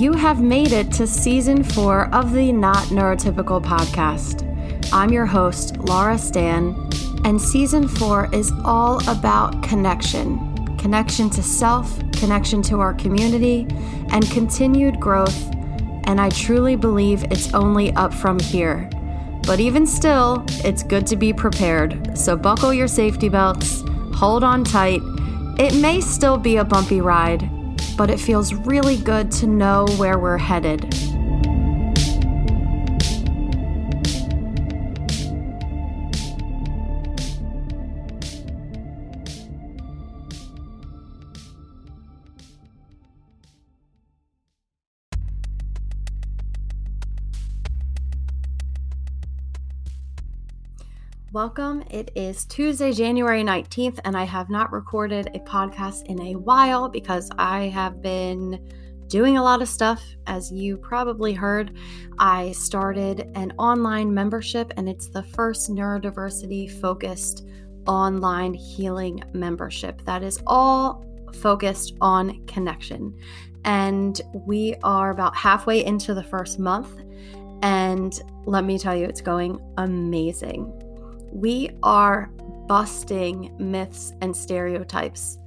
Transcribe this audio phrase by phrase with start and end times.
[0.00, 4.48] You have made it to season four of the Not Neurotypical podcast.
[4.94, 6.74] I'm your host, Laura Stan,
[7.26, 13.66] and season four is all about connection connection to self, connection to our community,
[14.10, 15.54] and continued growth.
[16.04, 18.88] And I truly believe it's only up from here.
[19.46, 22.16] But even still, it's good to be prepared.
[22.16, 25.02] So buckle your safety belts, hold on tight.
[25.58, 27.50] It may still be a bumpy ride,
[28.00, 31.09] but it feels really good to know where we're headed.
[51.32, 51.84] Welcome.
[51.88, 56.88] It is Tuesday, January 19th, and I have not recorded a podcast in a while
[56.88, 58.68] because I have been
[59.06, 60.02] doing a lot of stuff.
[60.26, 61.76] As you probably heard,
[62.18, 67.46] I started an online membership, and it's the first neurodiversity focused
[67.86, 73.16] online healing membership that is all focused on connection.
[73.64, 76.90] And we are about halfway into the first month.
[77.62, 80.89] And let me tell you, it's going amazing
[81.32, 82.30] we are
[82.66, 85.38] busting myths and stereotypes.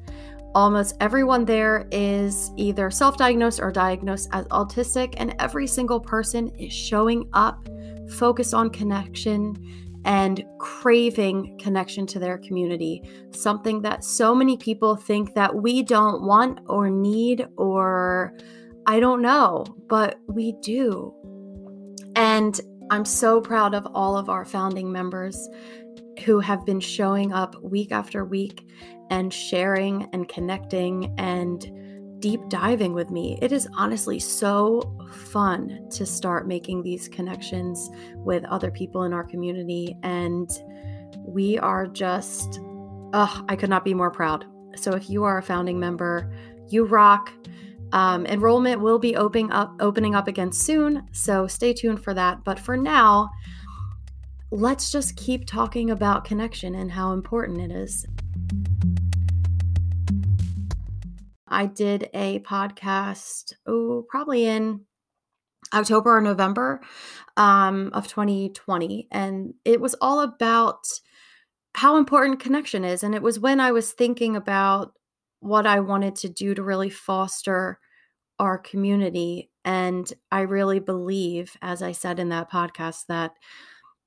[0.55, 6.49] Almost everyone there is either self diagnosed or diagnosed as autistic, and every single person
[6.59, 7.67] is showing up
[8.09, 9.55] focused on connection
[10.05, 13.01] and craving connection to their community.
[13.31, 18.33] Something that so many people think that we don't want or need, or
[18.85, 21.13] I don't know, but we do.
[22.15, 22.59] And
[22.93, 25.49] I'm so proud of all of our founding members
[26.25, 28.69] who have been showing up week after week
[29.09, 33.39] and sharing and connecting and deep diving with me.
[33.41, 34.95] It is honestly so
[35.31, 39.97] fun to start making these connections with other people in our community.
[40.03, 40.51] And
[41.17, 42.59] we are just,
[43.13, 44.45] oh, I could not be more proud.
[44.75, 46.31] So if you are a founding member,
[46.69, 47.33] you rock.
[47.93, 52.43] Um, enrollment will be opening up opening up again soon, so stay tuned for that.
[52.43, 53.29] But for now,
[54.49, 58.07] let's just keep talking about connection and how important it is.
[61.47, 64.81] I did a podcast, oh, probably in
[65.71, 66.81] October or November
[67.37, 70.87] um, of 2020, and it was all about
[71.75, 73.03] how important connection is.
[73.03, 74.93] And it was when I was thinking about
[75.43, 77.79] what I wanted to do to really foster
[78.39, 79.49] our community.
[79.65, 83.33] And I really believe, as I said in that podcast, that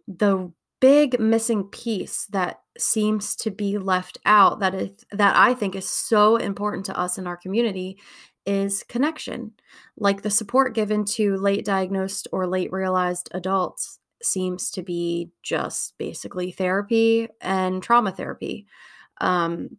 [0.09, 5.75] the big missing piece that seems to be left out that is that I think
[5.75, 7.99] is so important to us in our community
[8.45, 9.53] is connection.
[9.97, 15.97] Like the support given to late diagnosed or late realized adults seems to be just
[15.99, 18.67] basically therapy and trauma therapy.
[19.21, 19.79] Um,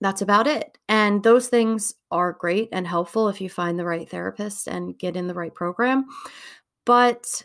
[0.00, 0.76] that's about it.
[0.88, 5.16] And those things are great and helpful if you find the right therapist and get
[5.16, 6.06] in the right program.
[6.84, 7.44] But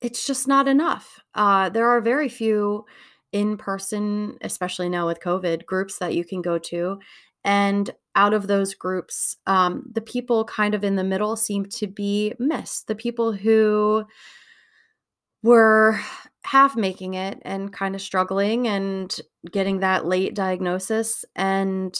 [0.00, 1.20] it's just not enough.
[1.34, 2.84] Uh, there are very few
[3.32, 6.98] in person, especially now with COVID, groups that you can go to.
[7.44, 11.86] And out of those groups, um, the people kind of in the middle seem to
[11.86, 12.86] be missed.
[12.86, 14.04] The people who
[15.42, 16.00] were
[16.44, 21.24] half making it and kind of struggling and getting that late diagnosis.
[21.36, 21.96] And,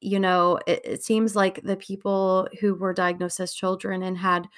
[0.00, 4.48] you know, it, it seems like the people who were diagnosed as children and had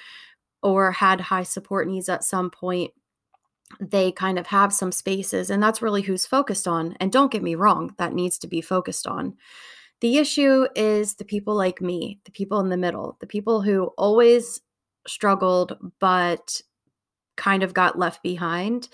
[0.62, 2.92] or had high support needs at some point
[3.80, 7.42] they kind of have some spaces and that's really who's focused on and don't get
[7.42, 9.34] me wrong that needs to be focused on
[10.00, 13.86] the issue is the people like me the people in the middle the people who
[13.98, 14.60] always
[15.06, 16.60] struggled but
[17.36, 18.88] kind of got left behind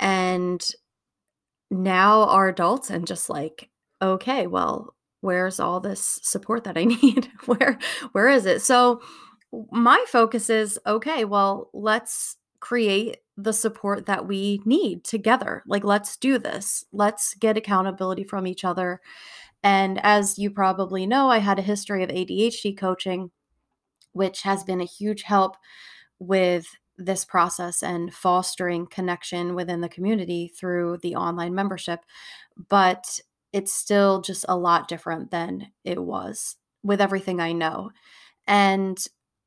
[0.00, 0.70] and
[1.70, 3.68] now are adults and just like
[4.00, 7.78] okay well where's all this support that i need where
[8.12, 9.00] where is it so
[9.70, 15.62] my focus is okay, well, let's create the support that we need together.
[15.66, 16.84] Like, let's do this.
[16.92, 19.00] Let's get accountability from each other.
[19.62, 23.30] And as you probably know, I had a history of ADHD coaching,
[24.12, 25.56] which has been a huge help
[26.18, 32.00] with this process and fostering connection within the community through the online membership.
[32.68, 33.20] But
[33.52, 37.90] it's still just a lot different than it was with everything I know.
[38.46, 38.98] And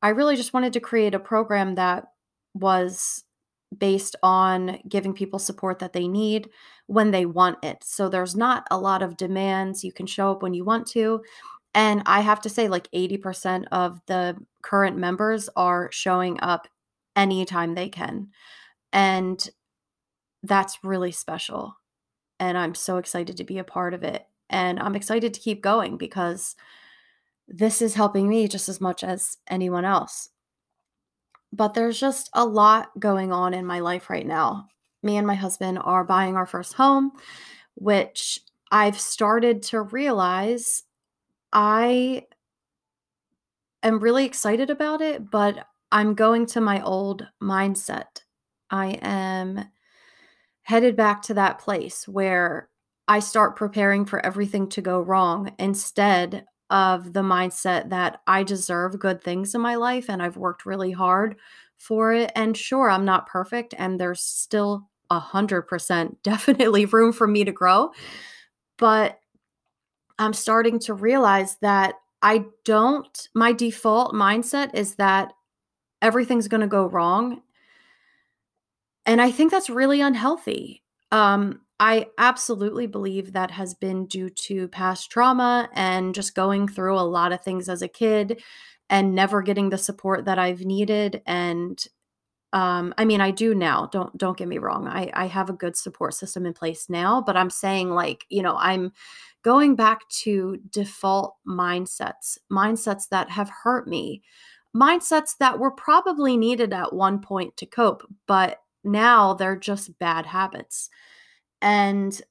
[0.02, 2.06] I really just wanted to create a program that
[2.54, 3.24] was
[3.78, 6.50] based on giving people support that they need
[6.88, 7.84] when they want it.
[7.84, 9.84] So there's not a lot of demands.
[9.84, 11.22] You can show up when you want to.
[11.74, 16.68] And I have to say, like 80% of the current members are showing up
[17.18, 18.30] anytime they can.
[18.94, 19.50] And
[20.44, 21.76] that's really special.
[22.40, 24.26] And I'm so excited to be a part of it.
[24.50, 26.56] And I'm excited to keep going because
[27.50, 30.30] this is helping me just as much as anyone else.
[31.52, 34.68] But there's just a lot going on in my life right now.
[35.02, 37.12] Me and my husband are buying our first home,
[37.76, 38.40] which
[38.72, 40.84] I've started to realize
[41.54, 42.26] I
[43.82, 48.24] am really excited about it, but I'm going to my old mindset.
[48.70, 49.66] I am
[50.64, 52.70] headed back to that place where
[53.08, 59.00] I start preparing for everything to go wrong instead of the mindset that I deserve
[59.00, 61.38] good things in my life and I've worked really hard
[61.78, 62.32] for it.
[62.36, 67.46] And sure, I'm not perfect and there's still a hundred percent definitely room for me
[67.46, 67.92] to grow.
[68.78, 69.20] But
[70.20, 75.34] I'm starting to realize that I don't, my default mindset is that
[76.02, 77.42] everything's going to go wrong.
[79.06, 80.84] And I think that's really unhealthy.
[81.12, 86.96] Um, I absolutely believe that has been due to past trauma and just going through
[86.96, 88.42] a lot of things as a kid
[88.90, 91.84] and never getting the support that I've needed and
[92.54, 95.54] um I mean I do now don't don't get me wrong I I have a
[95.54, 98.94] good support system in place now but I'm saying like you know I'm
[99.44, 104.24] going back to default mindsets mindsets that have hurt me
[104.78, 110.26] mindsets that were probably needed at one point to cope but now they're just bad
[110.26, 110.90] habits
[111.62, 112.22] and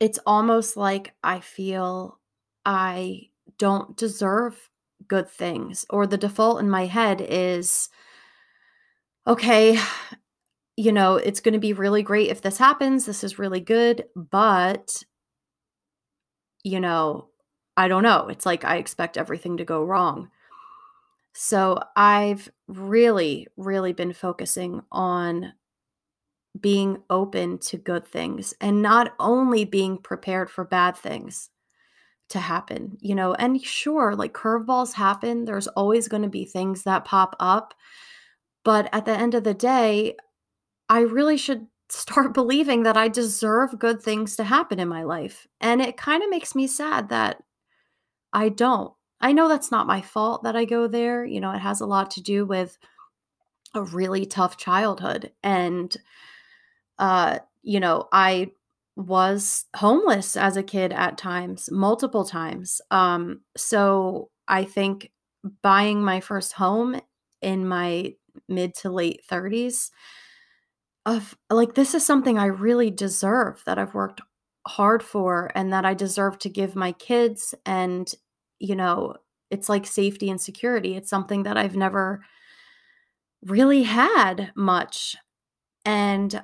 [0.00, 2.18] it's almost like I feel
[2.64, 3.28] I
[3.58, 4.70] don't deserve
[5.06, 7.88] good things, or the default in my head is
[9.26, 9.78] okay,
[10.76, 13.04] you know, it's going to be really great if this happens.
[13.04, 15.02] This is really good, but
[16.64, 17.28] you know,
[17.76, 18.28] I don't know.
[18.28, 20.30] It's like I expect everything to go wrong.
[21.40, 25.52] So I've really, really been focusing on
[26.60, 31.50] being open to good things and not only being prepared for bad things
[32.30, 33.34] to happen, you know.
[33.34, 37.74] And sure, like curveballs happen, there's always going to be things that pop up.
[38.64, 40.16] But at the end of the day,
[40.88, 45.46] I really should start believing that I deserve good things to happen in my life.
[45.60, 47.42] And it kind of makes me sad that
[48.32, 48.92] I don't.
[49.20, 51.24] I know that's not my fault that I go there.
[51.24, 52.78] You know, it has a lot to do with
[53.74, 55.96] a really tough childhood and
[56.98, 58.52] uh, you know, I
[58.96, 62.80] was homeless as a kid at times, multiple times.
[62.90, 65.12] Um, so I think
[65.62, 67.00] buying my first home
[67.40, 68.14] in my
[68.48, 69.90] mid to late 30s
[71.06, 74.20] of like this is something I really deserve that I've worked
[74.66, 78.12] hard for and that I deserve to give my kids and
[78.58, 79.14] you know
[79.50, 82.22] it's like safety and security it's something that I've never
[83.42, 85.16] really had much
[85.84, 86.42] and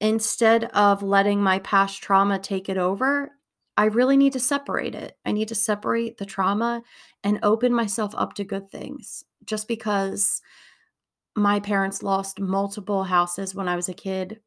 [0.00, 3.30] instead of letting my past trauma take it over,
[3.76, 5.16] I really need to separate it.
[5.24, 6.82] I need to separate the trauma
[7.22, 9.24] and open myself up to good things.
[9.46, 10.42] Just because
[11.36, 14.40] my parents lost multiple houses when I was a kid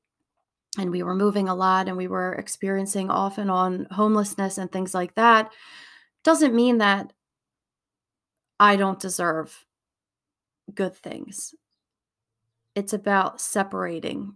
[0.77, 4.71] and we were moving a lot and we were experiencing off and on homelessness and
[4.71, 5.51] things like that
[6.23, 7.13] doesn't mean that
[8.59, 9.65] I don't deserve
[10.73, 11.53] good things.
[12.75, 14.33] It's about separating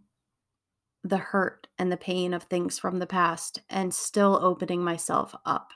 [1.03, 5.71] the hurt and the pain of things from the past and still opening myself up.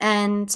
[0.00, 0.54] And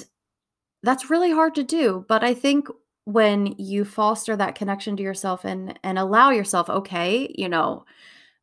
[0.83, 2.67] that's really hard to do, but I think
[3.05, 7.85] when you foster that connection to yourself and and allow yourself okay, you know,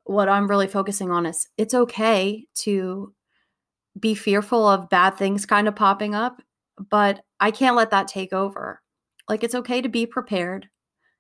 [0.05, 3.13] what I'm really focusing on is it's okay to
[3.99, 6.43] be fearful of bad things kind of popping up,
[6.91, 8.83] but I can't let that take over.
[9.29, 10.69] Like it's okay to be prepared.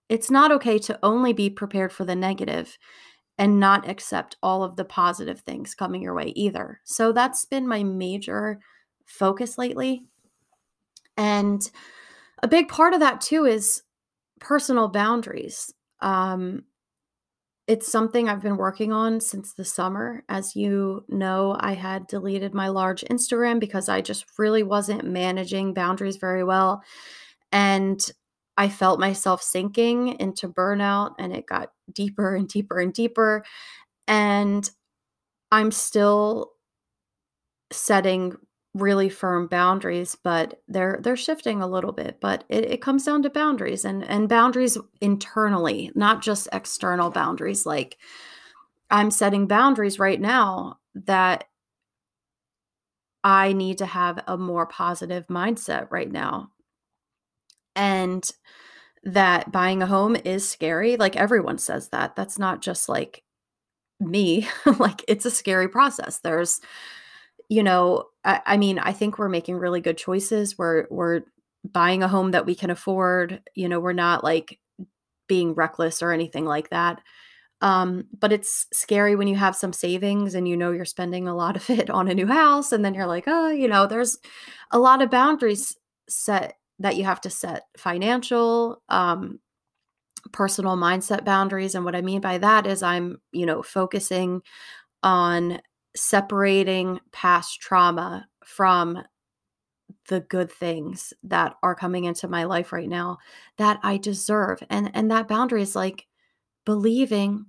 [0.08, 2.76] It's not okay to only be prepared for the negative
[3.38, 6.80] and not accept all of the positive things coming your way either.
[6.84, 8.60] So that's been my major
[9.06, 10.04] focus lately.
[11.16, 11.68] And
[12.42, 13.82] a big part of that too is
[14.40, 15.72] personal boundaries.
[16.00, 16.64] Um,
[17.66, 20.22] it's something I've been working on since the summer.
[20.28, 25.72] As you know, I had deleted my large Instagram because I just really wasn't managing
[25.72, 26.82] boundaries very well.
[27.52, 28.00] And
[28.56, 33.44] I felt myself sinking into burnout and it got deeper and deeper and deeper.
[34.06, 34.68] And
[35.50, 36.52] I'm still
[37.72, 38.36] setting
[38.74, 42.18] really firm boundaries, but they're they're shifting a little bit.
[42.20, 47.64] But it, it comes down to boundaries and, and boundaries internally, not just external boundaries.
[47.64, 47.96] Like
[48.90, 51.44] I'm setting boundaries right now that
[53.22, 56.50] I need to have a more positive mindset right now.
[57.76, 58.28] And
[59.04, 60.96] that buying a home is scary.
[60.96, 62.16] Like everyone says that.
[62.16, 63.22] That's not just like
[64.00, 64.48] me.
[64.78, 66.18] like it's a scary process.
[66.18, 66.60] There's,
[67.48, 70.58] you know, I, I mean, I think we're making really good choices.
[70.58, 71.22] We're we're
[71.64, 73.42] buying a home that we can afford.
[73.54, 74.58] You know, we're not like
[75.28, 77.00] being reckless or anything like that.
[77.60, 81.34] Um, but it's scary when you have some savings and you know you're spending a
[81.34, 84.18] lot of it on a new house, and then you're like, oh, you know, there's
[84.70, 85.76] a lot of boundaries
[86.08, 89.38] set that you have to set financial, um,
[90.32, 91.74] personal mindset boundaries.
[91.74, 94.42] And what I mean by that is I'm, you know, focusing
[95.02, 95.60] on
[95.96, 99.02] separating past trauma from
[100.08, 103.18] the good things that are coming into my life right now
[103.58, 104.62] that I deserve.
[104.70, 106.06] And and that boundary is like
[106.64, 107.46] believing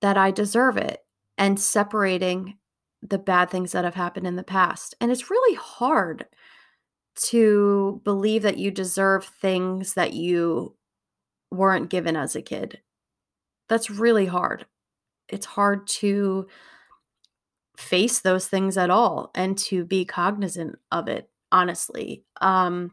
[0.00, 1.00] that I deserve it
[1.38, 2.58] and separating
[3.02, 4.94] the bad things that have happened in the past.
[5.00, 6.26] And it's really hard
[7.16, 10.74] to believe that you deserve things that you
[11.50, 12.80] weren't given as a kid.
[13.68, 14.66] That's really hard.
[15.28, 16.46] It's hard to
[17.76, 22.24] face those things at all and to be cognizant of it, honestly.
[22.40, 22.92] Um,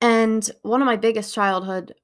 [0.00, 1.94] and one of my biggest childhood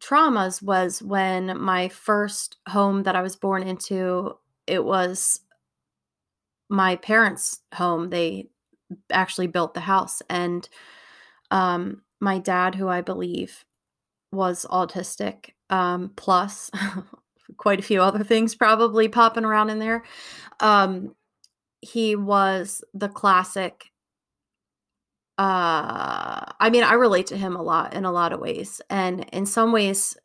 [0.00, 5.40] traumas was when my first home that I was born into, it was
[6.68, 8.10] my parents' home.
[8.10, 8.50] They
[9.10, 10.68] actually built the house and
[11.50, 13.64] um my dad who i believe
[14.32, 16.70] was autistic um plus
[17.56, 20.02] quite a few other things probably popping around in there
[20.60, 21.14] um
[21.80, 23.90] he was the classic
[25.38, 29.24] uh i mean i relate to him a lot in a lot of ways and
[29.32, 30.16] in some ways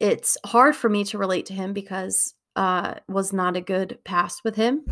[0.00, 4.42] it's hard for me to relate to him because uh was not a good past
[4.44, 4.84] with him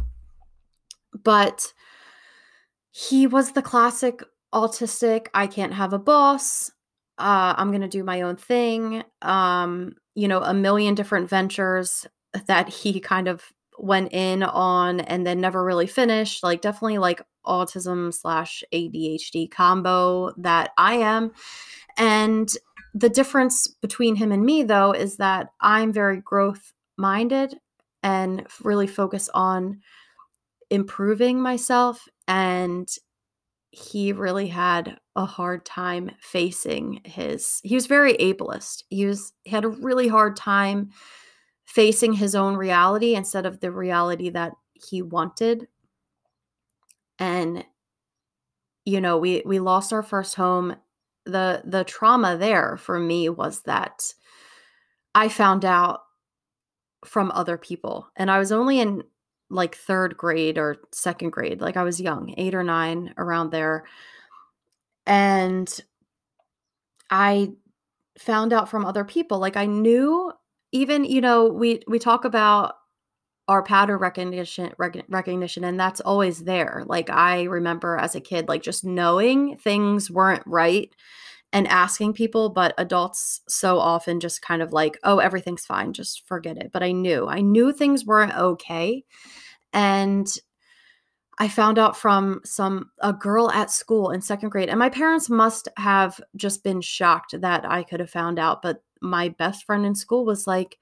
[1.23, 1.73] but
[2.91, 4.23] he was the classic
[4.55, 6.71] autistic, I can't have a boss.
[7.19, 9.03] Uh, I'm to do my own thing.
[9.21, 12.06] Um, you know, a million different ventures
[12.47, 16.42] that he kind of went in on and then never really finished.
[16.42, 21.33] Like, definitely like autism slash ADHD combo that I am.
[21.97, 22.49] And
[22.94, 27.59] the difference between him and me, though, is that I'm very growth minded
[28.02, 29.80] and really focus on
[30.71, 32.88] improving myself and
[33.75, 38.85] he really had a hard time facing his he was very ableist.
[38.88, 40.90] He was he had a really hard time
[41.66, 45.66] facing his own reality instead of the reality that he wanted.
[47.19, 47.64] And
[48.85, 50.76] you know we we lost our first home.
[51.26, 54.02] The the trauma there for me was that
[55.14, 56.00] i found out
[57.07, 59.02] from other people and i was only in
[59.51, 61.61] like third grade or second grade.
[61.61, 63.85] Like I was young, eight or nine, around there.
[65.07, 65.69] And
[67.11, 67.51] I
[68.19, 69.39] found out from other people.
[69.39, 70.33] Like I knew
[70.73, 72.75] even, you know, we we talk about
[73.47, 76.83] our pattern recognition rec- recognition and that's always there.
[76.87, 80.91] Like I remember as a kid like just knowing things weren't right
[81.55, 86.27] and asking people, but adults so often just kind of like, oh, everything's fine, just
[86.27, 86.73] forget it.
[86.73, 89.05] But I knew, I knew things weren't okay.
[89.73, 90.27] And
[91.39, 95.31] I found out from some a girl at school in second grade, and my parents
[95.31, 98.61] must have just been shocked that I could have found out.
[98.61, 100.79] But my best friend in school was like,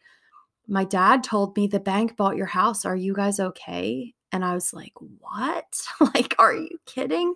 [0.66, 2.86] My dad told me the bank bought your house.
[2.86, 4.14] Are you guys okay?
[4.32, 5.80] And I was like, What?
[6.00, 7.34] like, are you kidding?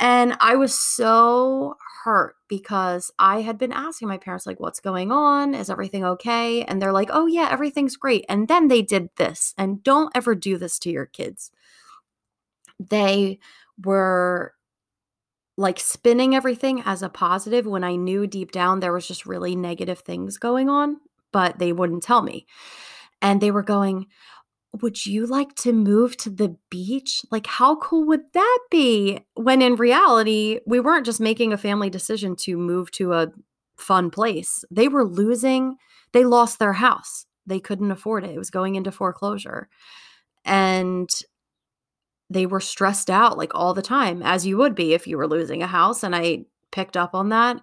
[0.00, 5.12] And I was so hurt because I had been asking my parents, like, what's going
[5.12, 5.54] on?
[5.54, 6.64] Is everything okay?
[6.64, 8.24] And they're like, oh, yeah, everything's great.
[8.28, 9.54] And then they did this.
[9.56, 11.50] And don't ever do this to your kids.
[12.80, 13.38] They
[13.82, 14.54] were
[15.56, 19.54] like spinning everything as a positive when I knew deep down there was just really
[19.54, 20.96] negative things going on,
[21.30, 22.46] but they wouldn't tell me.
[23.20, 24.06] And they were going,
[24.80, 27.22] would you like to move to the beach?
[27.30, 29.20] Like, how cool would that be?
[29.34, 33.32] When in reality, we weren't just making a family decision to move to a
[33.76, 34.64] fun place.
[34.70, 35.76] They were losing,
[36.12, 37.26] they lost their house.
[37.46, 38.30] They couldn't afford it.
[38.30, 39.68] It was going into foreclosure.
[40.44, 41.10] And
[42.30, 45.28] they were stressed out like all the time, as you would be if you were
[45.28, 46.02] losing a house.
[46.02, 47.60] And I picked up on that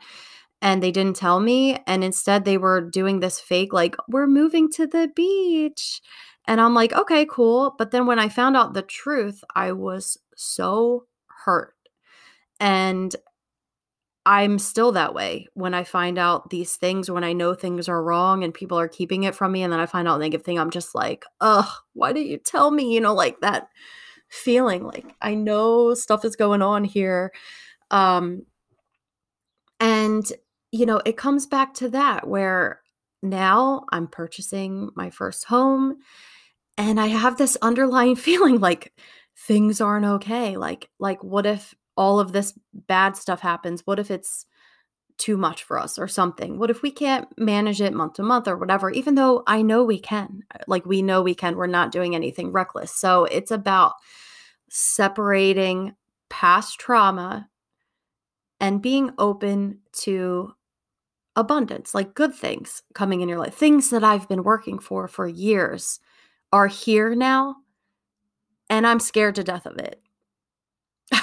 [0.62, 1.82] and they didn't tell me.
[1.88, 6.01] And instead, they were doing this fake, like, we're moving to the beach
[6.50, 7.75] and I'm like, okay, cool.
[7.77, 11.06] But then when I found out the truth, I was so
[11.46, 11.75] hurt.
[12.60, 13.15] And
[14.25, 18.03] I'm still that way when I find out these things, when I know things are
[18.03, 20.44] wrong and people are keeping it from me, and then I find out a negative
[20.44, 22.96] thing, I'm just like, ugh, why didn't you tell me?
[22.96, 23.68] You know, like that
[24.29, 27.32] feeling like I know stuff is going on here.
[27.91, 28.48] Um,
[29.79, 30.25] and,
[30.72, 32.82] you know, it comes back to that where
[33.22, 35.98] now I'm purchasing my first home
[36.79, 38.93] and I have this underlying feeling like
[39.38, 40.57] things aren't okay.
[40.57, 43.81] Like, like what if all of this bad stuff happens?
[43.86, 44.45] What if it's
[45.17, 46.57] too much for us or something?
[46.57, 48.89] What if we can't manage it month to month or whatever?
[48.89, 52.53] Even though I know we can, like we know we can, we're not doing anything
[52.53, 52.95] reckless.
[52.95, 53.95] So it's about
[54.69, 55.95] separating
[56.29, 57.50] past trauma
[58.62, 60.53] and being open to
[61.36, 65.27] abundance, like good things coming in your life, things that I've been working for for
[65.27, 66.00] years
[66.51, 67.56] are here now,
[68.70, 70.01] and I'm scared to death of it.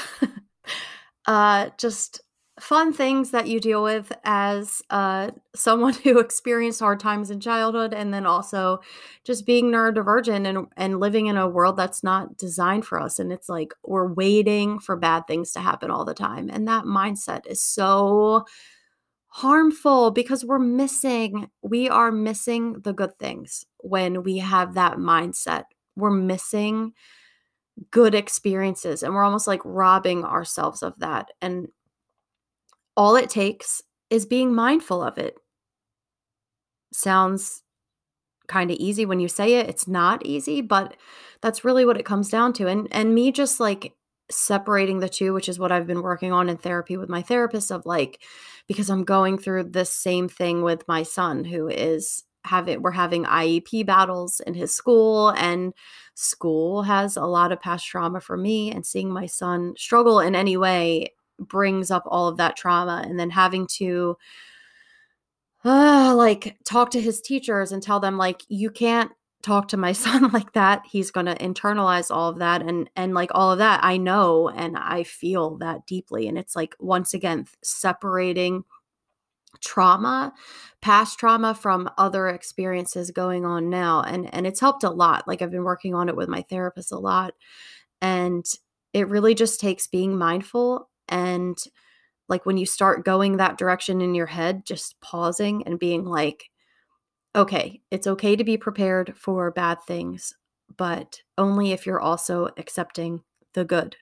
[1.26, 2.20] uh, just
[2.58, 7.92] fun things that you deal with as uh, someone who experienced hard times in childhood
[7.92, 8.78] and then also
[9.24, 13.32] just being neurodivergent and, and living in a world that's not designed for us and
[13.32, 17.46] it's like we're waiting for bad things to happen all the time and that mindset
[17.46, 18.44] is so
[19.36, 25.64] harmful because we're missing we are missing the good things when we have that mindset
[25.94, 26.92] we're missing
[27.90, 31.68] good experiences and we're almost like robbing ourselves of that and
[32.96, 35.36] all it takes is being mindful of it.
[36.92, 37.62] Sounds
[38.48, 39.68] kind of easy when you say it.
[39.68, 40.96] It's not easy, but
[41.42, 42.68] that's really what it comes down to.
[42.68, 43.92] And and me just like
[44.30, 47.70] separating the two, which is what I've been working on in therapy with my therapist
[47.70, 48.22] of like
[48.66, 53.24] because I'm going through this same thing with my son who is having we're having
[53.24, 55.72] IEP battles in his school and
[56.14, 60.34] school has a lot of past trauma for me and seeing my son struggle in
[60.34, 64.16] any way brings up all of that trauma and then having to
[65.64, 69.12] uh, like talk to his teachers and tell them like you can't
[69.46, 73.14] talk to my son like that he's going to internalize all of that and and
[73.14, 77.14] like all of that i know and i feel that deeply and it's like once
[77.14, 78.64] again separating
[79.60, 80.32] trauma
[80.82, 85.40] past trauma from other experiences going on now and and it's helped a lot like
[85.40, 87.32] i've been working on it with my therapist a lot
[88.02, 88.44] and
[88.92, 91.56] it really just takes being mindful and
[92.28, 96.50] like when you start going that direction in your head, just pausing and being like,
[97.36, 100.34] okay, it's okay to be prepared for bad things,
[100.76, 103.22] but only if you're also accepting
[103.54, 103.96] the good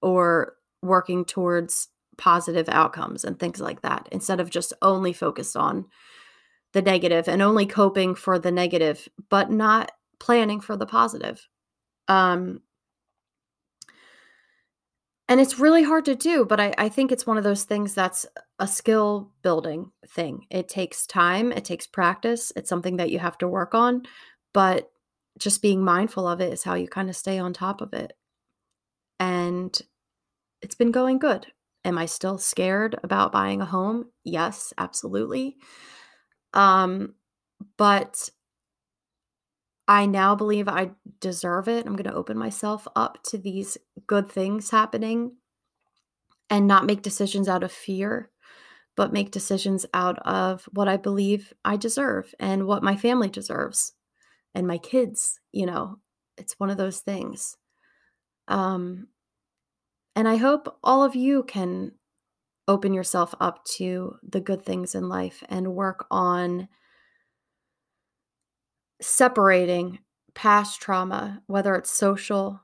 [0.00, 5.86] or working towards positive outcomes and things like that instead of just only focused on
[6.72, 11.46] the negative and only coping for the negative but not planning for the positive.
[12.08, 12.60] Um
[15.28, 17.94] and it's really hard to do, but I, I think it's one of those things
[17.94, 18.26] that's
[18.58, 20.46] a skill building thing.
[20.50, 24.02] It takes time, it takes practice, it's something that you have to work on,
[24.54, 24.90] but
[25.38, 28.12] just being mindful of it is how you kind of stay on top of it.
[29.20, 29.78] And
[30.62, 31.46] it's been going good.
[31.84, 34.06] Am I still scared about buying a home?
[34.24, 35.56] Yes, absolutely.
[36.54, 37.14] Um,
[37.76, 38.30] but
[39.88, 41.86] I now believe I deserve it.
[41.86, 45.32] I'm going to open myself up to these good things happening
[46.50, 48.30] and not make decisions out of fear,
[48.96, 53.92] but make decisions out of what I believe I deserve and what my family deserves
[54.54, 55.40] and my kids.
[55.52, 55.98] You know,
[56.36, 57.56] it's one of those things.
[58.48, 59.08] Um,
[60.16, 61.92] and I hope all of you can
[62.66, 66.68] open yourself up to the good things in life and work on
[69.00, 69.98] separating
[70.34, 72.60] past trauma, whether it's social,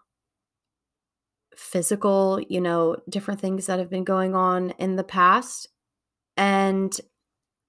[1.57, 5.69] physical, you know, different things that have been going on in the past,
[6.37, 7.01] and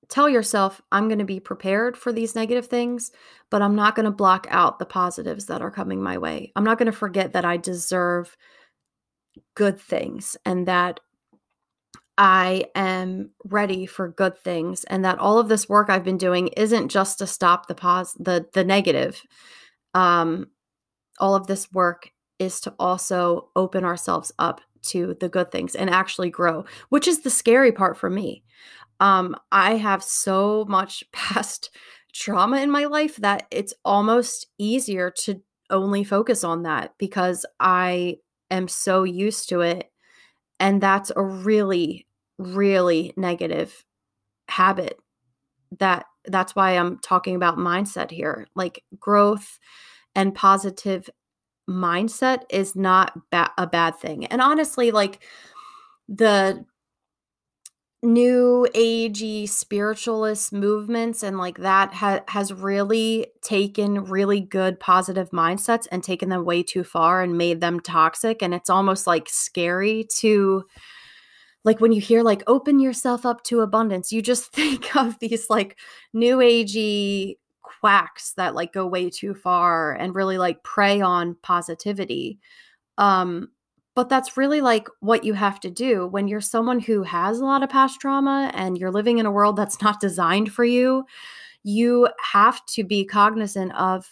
[0.09, 3.11] tell yourself, I'm going to be prepared for these negative things,
[3.49, 6.51] but I'm not going to block out the positives that are coming my way.
[6.55, 8.35] I'm not going to forget that I deserve
[9.55, 10.99] good things and that
[12.17, 16.47] I am ready for good things and that all of this work I've been doing
[16.49, 19.21] isn't just to stop the pause the the negative.
[19.93, 20.47] Um
[21.19, 25.89] all of this work is to also open ourselves up to the good things and
[25.89, 28.43] actually grow, which is the scary part for me.
[28.99, 31.69] Um I have so much past
[32.13, 38.17] trauma in my life that it's almost easier to only focus on that because I
[38.51, 39.91] am so used to it
[40.59, 43.85] and that's a really really negative
[44.47, 44.99] habit
[45.79, 48.47] that that's why I'm talking about mindset here.
[48.55, 49.59] Like growth
[50.15, 51.09] and positive
[51.69, 54.25] mindset is not ba- a bad thing.
[54.25, 55.23] And honestly, like
[56.07, 56.65] the
[58.05, 65.87] new agey spiritualist movements and like that ha- has really taken really good positive mindsets
[65.91, 70.07] and taken them way too far and made them toxic and it's almost like scary
[70.15, 70.63] to
[71.63, 75.49] like when you hear like open yourself up to abundance you just think of these
[75.49, 75.77] like
[76.13, 77.35] new agey
[77.85, 82.39] quacks that like go way too far and really like prey on positivity.
[82.97, 83.49] Um
[83.95, 87.45] but that's really like what you have to do when you're someone who has a
[87.45, 91.05] lot of past trauma and you're living in a world that's not designed for you.
[91.63, 94.05] You have to be cognizant of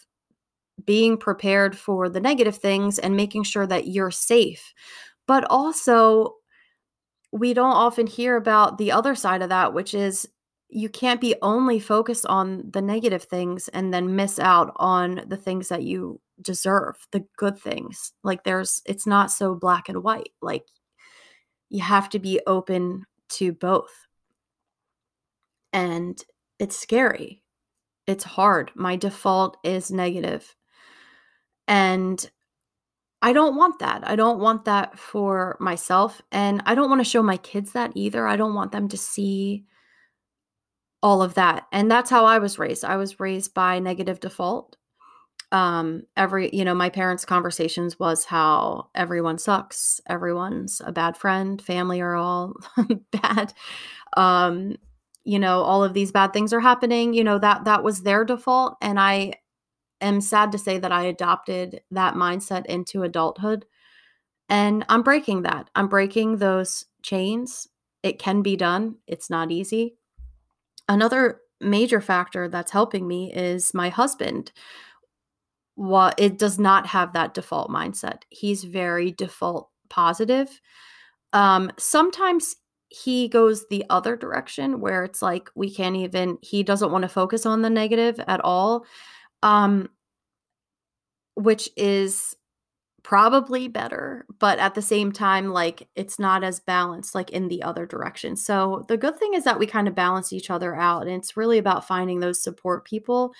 [0.86, 4.72] being prepared for the negative things and making sure that you're safe.
[5.26, 6.36] But also,
[7.30, 10.26] we don't often hear about the other side of that, which is
[10.70, 15.36] you can't be only focused on the negative things and then miss out on the
[15.36, 18.12] things that you deserve the good things.
[18.22, 20.30] Like there's it's not so black and white.
[20.42, 20.66] Like
[21.68, 23.92] you have to be open to both.
[25.72, 26.22] And
[26.58, 27.42] it's scary.
[28.06, 28.70] It's hard.
[28.74, 30.54] My default is negative.
[31.66, 32.30] And
[33.22, 34.06] I don't want that.
[34.06, 36.20] I don't want that for myself.
[36.30, 38.26] And I don't want to show my kids that either.
[38.26, 39.64] I don't want them to see
[41.02, 41.66] all of that.
[41.72, 42.84] And that's how I was raised.
[42.84, 44.76] I was raised by negative default
[45.54, 51.62] um every you know my parents conversations was how everyone sucks everyone's a bad friend
[51.62, 52.54] family are all
[53.12, 53.54] bad.
[54.16, 54.76] Um
[55.24, 58.24] you know all of these bad things are happening you know that that was their
[58.24, 59.32] default and i
[60.02, 63.64] am sad to say that i adopted that mindset into adulthood
[64.48, 65.70] and i'm breaking that.
[65.74, 67.68] I'm breaking those chains.
[68.02, 68.96] It can be done.
[69.06, 69.96] It's not easy.
[70.88, 74.52] Another major factor that's helping me is my husband
[75.76, 78.22] what it does not have that default mindset.
[78.28, 80.60] He's very default positive.
[81.32, 82.56] Um, sometimes
[82.88, 87.08] he goes the other direction where it's like we can't even he doesn't want to
[87.08, 88.86] focus on the negative at all.
[89.42, 89.90] Um,
[91.34, 92.36] which is
[93.02, 97.62] probably better, but at the same time, like it's not as balanced like in the
[97.62, 98.34] other direction.
[98.36, 101.02] So the good thing is that we kind of balance each other out.
[101.02, 103.34] And it's really about finding those support people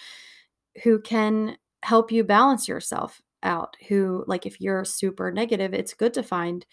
[0.82, 6.14] who can help you balance yourself out who like if you're super negative it's good
[6.14, 6.64] to find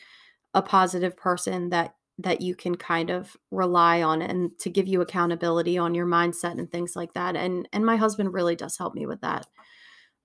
[0.54, 5.02] a positive person that that you can kind of rely on and to give you
[5.02, 8.94] accountability on your mindset and things like that and and my husband really does help
[8.94, 9.48] me with that.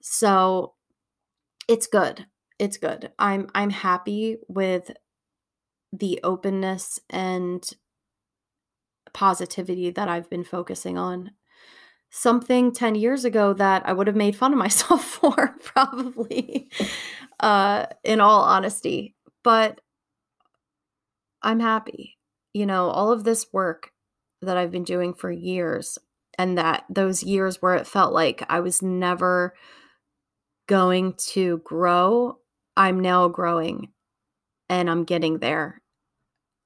[0.03, 0.75] So
[1.69, 2.27] it's good
[2.59, 3.13] it's good.
[3.19, 4.91] I'm i'm happy with
[5.93, 7.69] the openness and
[9.13, 11.31] positivity that i've been focusing on
[12.11, 16.69] something 10 years ago that I would have made fun of myself for, probably,
[17.41, 19.15] uh, in all honesty.
[19.43, 19.81] But
[21.43, 22.19] I'm happy.
[22.53, 23.91] You know, all of this work
[24.43, 25.99] that I've been doing for years,
[26.39, 29.55] and that those years where it felt like I was never
[30.67, 32.39] going to grow,
[32.77, 33.89] I'm now growing
[34.69, 35.81] and I'm getting there.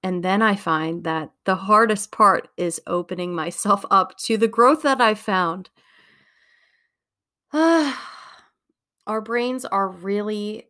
[0.03, 4.83] And then I find that the hardest part is opening myself up to the growth
[4.83, 5.71] that I found.
[7.53, 10.69] our brains are really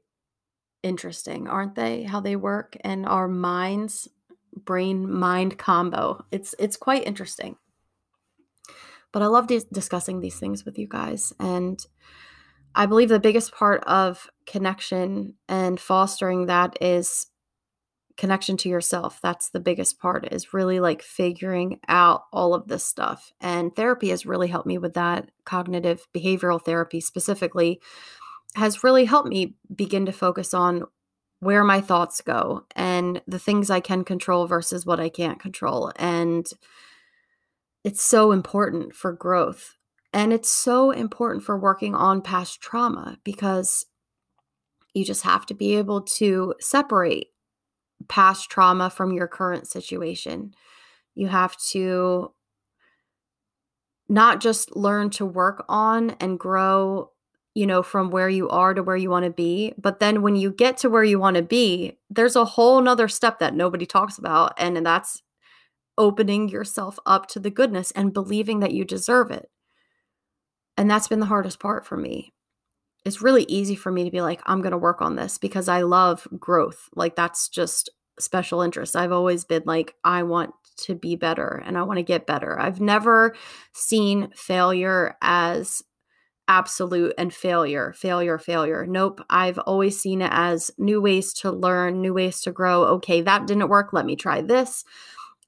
[0.83, 2.05] interesting, aren't they?
[2.05, 4.09] How they work and our minds
[4.65, 6.25] brain mind combo.
[6.31, 7.57] It's it's quite interesting.
[9.13, 11.85] But I love dis- discussing these things with you guys and
[12.75, 17.27] I believe the biggest part of connection and fostering that is
[18.21, 22.85] connection to yourself that's the biggest part is really like figuring out all of this
[22.85, 25.31] stuff and therapy has really helped me with that.
[25.47, 27.81] Cognitive behavioral therapy specifically
[28.57, 30.85] has really helped me begin to focus on
[31.39, 35.91] where my thoughts go and the things I can control versus what I can't control
[35.97, 36.47] and
[37.85, 39.77] it's so important for growth
[40.13, 43.87] and it's so important for working on past trauma because
[44.93, 47.29] you just have to be able to separate
[48.09, 50.55] past trauma from your current situation.
[51.15, 52.33] You have to
[54.09, 57.11] not just learn to work on and grow,
[57.55, 60.35] you know, from where you are to where you want to be, but then when
[60.37, 63.87] you get to where you want to be, there's a whole nother step that nobody
[63.87, 64.53] talks about.
[64.59, 65.23] And, that's
[65.99, 69.51] opening yourself up to the goodness and believing that you deserve it.
[70.77, 72.33] And that's been the hardest part for me
[73.05, 75.69] it's really easy for me to be like, I'm going to work on this because
[75.69, 76.89] I love growth.
[76.95, 78.97] Like, that's just special interest.
[78.97, 82.59] I've always been like, I want to be better and I want to get better.
[82.59, 83.35] I've never
[83.73, 85.83] seen failure as
[86.49, 88.85] absolute and failure, failure, failure.
[88.87, 89.21] Nope.
[89.31, 92.83] I've always seen it as new ways to learn, new ways to grow.
[92.85, 93.93] Okay, that didn't work.
[93.93, 94.85] Let me try this.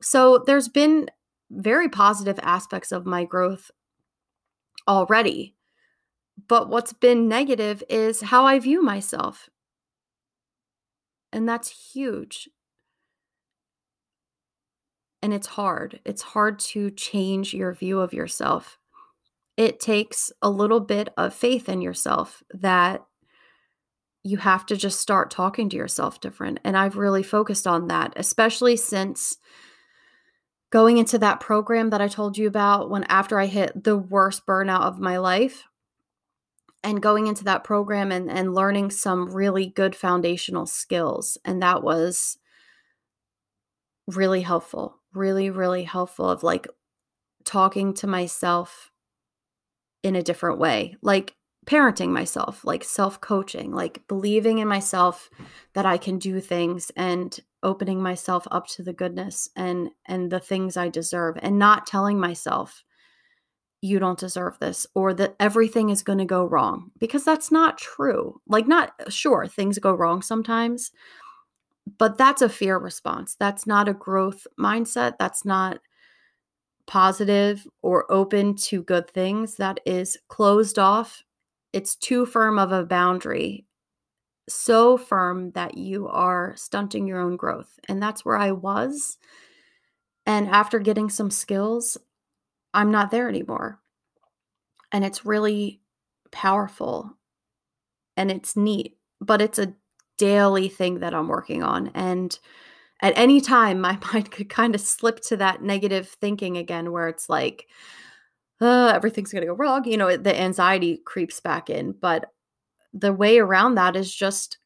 [0.01, 1.09] So there's been
[1.51, 3.71] very positive aspects of my growth
[4.87, 5.55] already.
[6.49, 9.49] But what's been negative is how I view myself.
[11.33, 12.49] And that's huge.
[15.23, 16.01] And it's hard.
[16.05, 18.79] It's hard to change your view of yourself.
[19.57, 23.03] It takes a little bit of faith in yourself that
[24.25, 26.61] you have to just start talking to yourself different.
[26.65, 29.37] And I've really focused on that, especially since
[30.71, 34.47] going into that program that I told you about when after I hit the worst
[34.47, 35.65] burnout of my life
[36.85, 41.39] and going into that program and, and learning some really good foundational skills.
[41.45, 42.39] And that was
[44.09, 46.67] really helpful, really, really helpful of like
[47.45, 48.91] talking to myself
[50.03, 50.97] in a different way.
[51.03, 55.31] Like parenting myself, like self coaching, like believing in myself
[55.75, 60.41] that I can do things and opening myself up to the goodness and and the
[60.41, 62.83] things I deserve and not telling myself
[63.83, 67.77] you don't deserve this or that everything is going to go wrong because that's not
[67.77, 68.41] true.
[68.47, 70.93] Like not uh, sure things go wrong sometimes,
[71.99, 73.37] but that's a fear response.
[73.39, 75.19] That's not a growth mindset.
[75.19, 75.81] That's not
[76.87, 79.57] positive or open to good things.
[79.57, 81.23] That is closed off
[81.73, 83.65] it's too firm of a boundary,
[84.49, 87.79] so firm that you are stunting your own growth.
[87.89, 89.17] And that's where I was.
[90.27, 91.97] And after getting some skills,
[92.75, 93.81] I'm not there anymore.
[94.93, 95.81] And it's really
[96.31, 97.17] powerful
[98.17, 99.75] and it's neat, but it's a
[100.19, 101.89] daily thing that I'm working on.
[101.95, 102.39] And
[103.01, 107.09] at any time, my mind could kind of slip to that negative thinking again, where
[107.09, 107.67] it's like,
[108.61, 109.85] uh, everything's going to go wrong.
[109.85, 111.93] You know, the anxiety creeps back in.
[111.93, 112.27] But
[112.93, 114.59] the way around that is just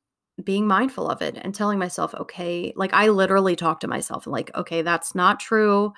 [0.44, 4.32] being mindful of it and telling myself, okay, like I literally talk to myself and
[4.32, 5.92] like, okay, that's not true.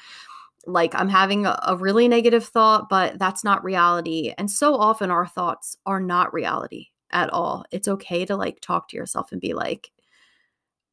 [0.68, 4.34] Like I'm having a, really negative thought, but that's not reality.
[4.36, 7.64] And so often our thoughts are not reality at all.
[7.70, 9.90] It's okay to like talk to yourself and be like,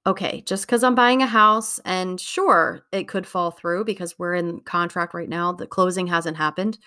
[0.08, 4.36] okay, just because I'm buying a house and sure, it could fall through because we're
[4.36, 6.78] in contract right now, the closing hasn't happened.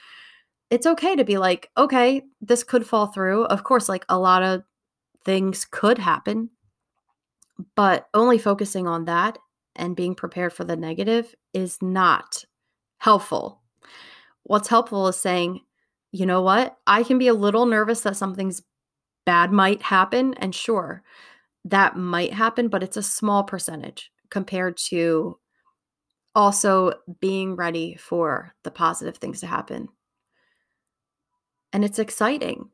[0.71, 3.45] It's okay to be like, okay, this could fall through.
[3.47, 4.63] Of course, like a lot of
[5.25, 6.51] things could happen,
[7.75, 9.39] but only focusing on that
[9.77, 12.45] and being prepared for the negative is not
[12.99, 13.63] helpful.
[14.43, 15.61] What's helpful is saying,
[16.11, 16.77] you know what?
[16.87, 18.63] I can be a little nervous that something's
[19.27, 20.35] bad might happen.
[20.35, 21.03] And sure,
[21.65, 25.39] that might happen, but it's a small percentage compared to
[26.35, 29.89] also being ready for the positive things to happen.
[31.73, 32.71] And it's exciting.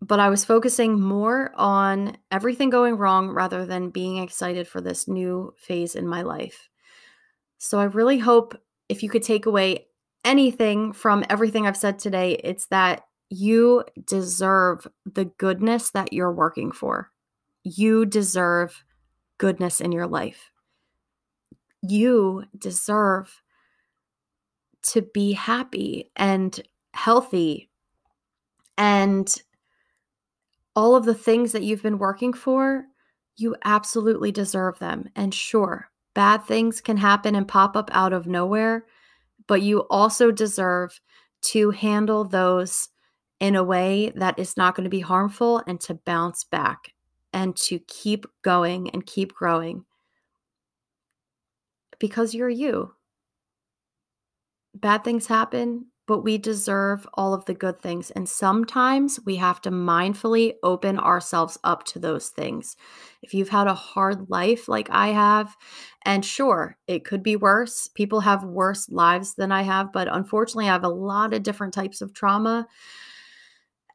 [0.00, 5.08] But I was focusing more on everything going wrong rather than being excited for this
[5.08, 6.68] new phase in my life.
[7.58, 9.86] So I really hope if you could take away
[10.24, 16.72] anything from everything I've said today, it's that you deserve the goodness that you're working
[16.72, 17.10] for.
[17.64, 18.84] You deserve
[19.38, 20.50] goodness in your life.
[21.82, 23.42] You deserve
[24.88, 26.60] to be happy and
[26.94, 27.68] healthy
[28.78, 29.34] and
[30.74, 32.84] all of the things that you've been working for,
[33.36, 35.08] you absolutely deserve them.
[35.16, 38.86] And sure, bad things can happen and pop up out of nowhere,
[39.46, 40.98] but you also deserve
[41.42, 42.88] to handle those
[43.38, 46.94] in a way that is not going to be harmful and to bounce back
[47.34, 49.84] and to keep going and keep growing
[51.98, 52.94] because you're you.
[54.74, 58.10] Bad things happen, but we deserve all of the good things.
[58.12, 62.76] And sometimes we have to mindfully open ourselves up to those things.
[63.22, 65.56] If you've had a hard life like I have,
[66.04, 67.88] and sure, it could be worse.
[67.88, 71.74] People have worse lives than I have, but unfortunately, I have a lot of different
[71.74, 72.66] types of trauma.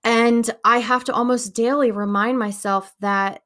[0.03, 3.43] And I have to almost daily remind myself that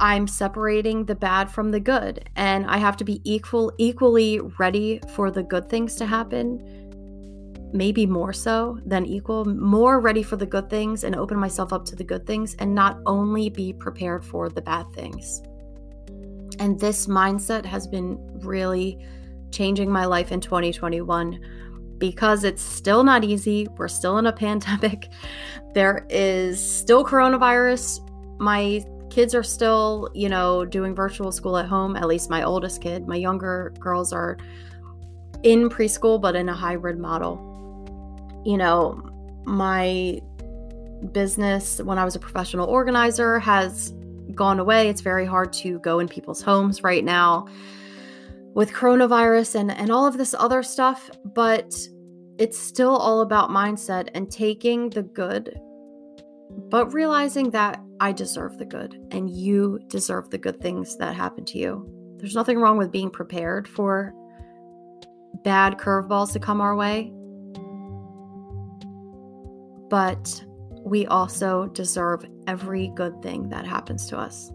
[0.00, 5.00] I'm separating the bad from the good and I have to be equal equally ready
[5.14, 6.74] for the good things to happen.
[7.72, 11.84] Maybe more so than equal, more ready for the good things and open myself up
[11.86, 15.42] to the good things and not only be prepared for the bad things.
[16.58, 18.98] And this mindset has been really
[19.50, 21.38] changing my life in 2021
[21.98, 23.66] because it's still not easy.
[23.76, 25.08] We're still in a pandemic.
[25.74, 28.00] There is still coronavirus.
[28.40, 28.84] My
[29.18, 33.08] kids are still, you know, doing virtual school at home, at least my oldest kid.
[33.08, 34.38] My younger girls are
[35.42, 37.34] in preschool, but in a hybrid model.
[38.46, 39.02] You know,
[39.44, 40.20] my
[41.10, 43.92] business, when I was a professional organizer, has
[44.36, 44.88] gone away.
[44.88, 47.48] It's very hard to go in people's homes right now
[48.54, 51.76] with coronavirus and, and all of this other stuff, but
[52.38, 55.58] it's still all about mindset and taking the good,
[56.58, 61.44] but realizing that I deserve the good and you deserve the good things that happen
[61.46, 62.16] to you.
[62.18, 64.12] There's nothing wrong with being prepared for
[65.44, 67.12] bad curveballs to come our way.
[69.88, 70.44] But
[70.84, 74.50] we also deserve every good thing that happens to us.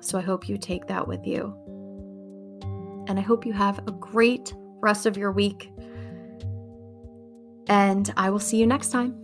[0.00, 1.54] So I hope you take that with you.
[3.08, 5.70] And I hope you have a great rest of your week.
[7.68, 9.23] And I will see you next time.